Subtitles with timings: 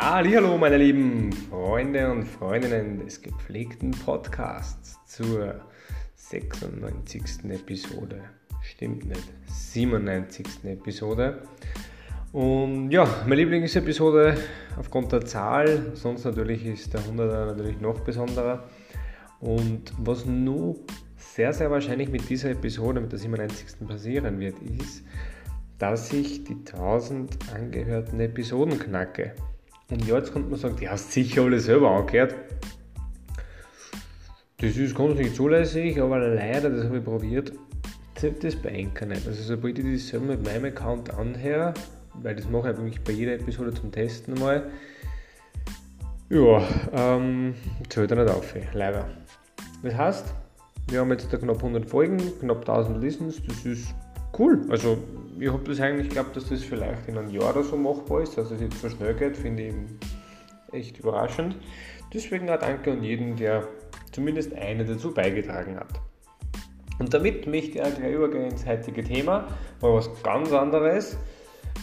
[0.00, 5.60] Hallo meine lieben Freunde und Freundinnen des gepflegten Podcasts zur
[6.16, 7.24] 96.
[7.48, 8.20] Episode.
[8.60, 10.46] Stimmt nicht, 97.
[10.64, 11.42] Episode.
[12.32, 14.36] Und ja, meine Lieblingsepisode
[14.76, 18.64] aufgrund der Zahl, sonst natürlich ist der 100er natürlich noch besonderer.
[19.38, 20.74] Und was nur
[21.16, 23.86] sehr, sehr wahrscheinlich mit dieser Episode, mit der 97.
[23.86, 25.04] passieren wird, ist,
[25.78, 29.34] dass ich die 1000 angehörten Episoden knacke.
[29.90, 32.34] Und jetzt kommt man sagen, die hast sicher alle selber angehört.
[34.58, 37.52] Das ist ganz nicht zulässig, aber leider, das habe ich probiert,
[38.14, 39.26] zählt das bei Anchor nicht.
[39.26, 41.74] Also sobald ich das selber mit meinem Account anhöre,
[42.22, 44.70] weil das mache ich eigentlich bei jeder Episode zum Testen mal,
[46.30, 46.62] ja,
[46.92, 47.54] ähm,
[47.90, 49.06] zählt er nicht auf, leider.
[49.82, 50.34] Das heißt,
[50.88, 53.94] wir haben jetzt da knapp 100 Folgen, knapp 1000 Listens, das ist
[54.38, 54.60] cool.
[54.68, 54.98] Also
[55.38, 58.38] ich habe das eigentlich geglaubt, dass das vielleicht in einem Jahr oder so machbar ist,
[58.38, 59.74] dass es jetzt so schnell geht, finde ich
[60.72, 61.56] echt überraschend.
[62.12, 63.66] Deswegen auch danke an jeden, der
[64.12, 66.00] zumindest eine dazu beigetragen hat.
[66.98, 69.48] Und damit möchte ich auch gleich übergehen ins heutige Thema,
[69.80, 71.16] mal was ganz anderes.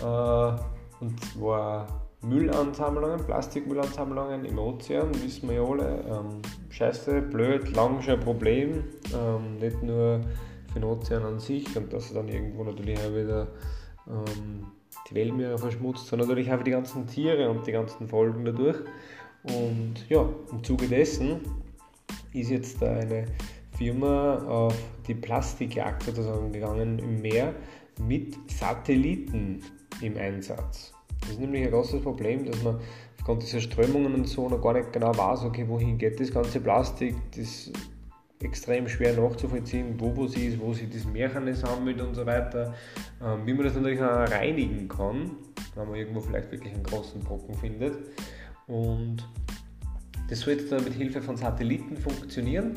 [0.00, 1.88] Äh, und zwar
[2.22, 6.04] Müllansammlungen, Plastikmüllansammlungen im Ozean, wissen wir ja alle.
[6.08, 8.84] Ähm, scheiße, blöd, lang schon ein Problem.
[9.12, 10.20] Ähm, nicht nur
[10.72, 13.48] für den Ozean an sich und dass er dann irgendwo natürlich auch wieder
[14.08, 14.66] ähm,
[15.08, 18.78] die Weltmeere verschmutzt, sondern natürlich auch für die ganzen Tiere und die ganzen Folgen dadurch.
[19.42, 21.40] Und ja, im Zuge dessen
[22.32, 23.26] ist jetzt eine
[23.76, 27.54] Firma auf die Plastikjagd sozusagen gegangen im Meer
[28.06, 29.62] mit Satelliten
[30.00, 30.92] im Einsatz.
[31.20, 32.78] Das ist nämlich ein großes Problem, dass man
[33.18, 36.60] aufgrund dieser Strömungen und so noch gar nicht genau weiß, okay, wohin geht das ganze
[36.60, 37.70] Plastik, das
[38.42, 42.74] extrem schwer nachzuvollziehen, wo, wo sie ist, wo sie das Märchen sammelt und so weiter.
[43.22, 45.32] Ähm, wie man das natürlich auch reinigen kann,
[45.74, 47.98] wenn man irgendwo vielleicht wirklich einen großen Brocken findet.
[48.66, 49.28] Und
[50.28, 52.76] das soll jetzt dann mit Hilfe von Satelliten funktionieren.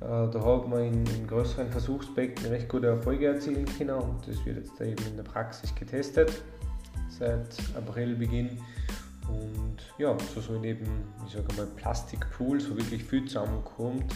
[0.00, 4.44] Äh, da hat man in, in größeren Versuchsbecken recht gute Erfolge erzielen können und das
[4.44, 6.42] wird jetzt eben in der Praxis getestet
[7.08, 8.58] seit Aprilbeginn.
[9.28, 10.86] Und ja, so soll eben,
[11.26, 14.14] ich sage mal, Plastikpool, so wirklich viel zusammenkommt,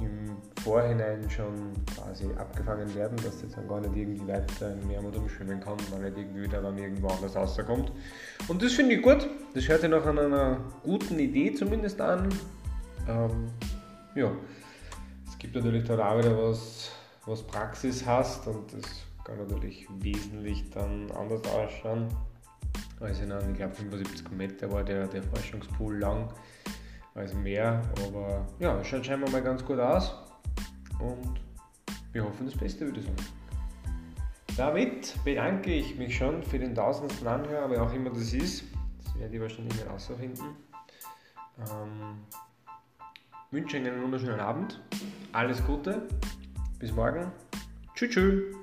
[0.00, 5.00] im Vorhinein schon quasi abgefangen werden, dass das dann gar nicht irgendwie weiter im Meer
[5.04, 7.92] umschwimmen kann, weil nicht irgendwie wieder dann irgendwo anders rauskommt.
[8.48, 9.28] Und das finde ich gut.
[9.54, 12.28] Das hört sich nach einer guten Idee zumindest an.
[13.08, 13.48] Ähm,
[14.14, 14.30] ja,
[15.26, 16.90] es gibt natürlich dann auch wieder was,
[17.26, 18.84] was Praxis hast und das
[19.24, 22.08] kann natürlich wesentlich dann anders ausschauen.
[23.00, 26.28] Also in einem, ich glaube 75 Meter war der, der Forschungspool lang
[27.14, 27.82] als mehr.
[28.06, 30.14] Aber ja, schaut scheinbar mal ganz gut aus.
[30.98, 31.40] Und
[32.12, 33.16] wir hoffen das Beste, würde ich sagen.
[34.56, 38.64] Damit bedanke ich mich schon für den tausendsten Anhörer, wer auch immer das ist.
[39.02, 40.44] Das werde ich wahrscheinlich nicht rausfinden.
[41.58, 42.18] Ähm,
[43.50, 44.80] wünsche Ihnen einen wunderschönen Abend.
[45.32, 46.06] Alles Gute.
[46.78, 47.32] Bis morgen.
[47.94, 48.10] Tschüss.
[48.10, 48.61] tschüss.